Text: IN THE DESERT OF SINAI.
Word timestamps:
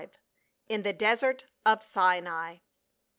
IN 0.67 0.81
THE 0.81 0.93
DESERT 0.93 1.45
OF 1.63 1.83
SINAI. 1.83 2.61